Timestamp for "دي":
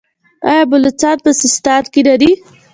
2.21-2.31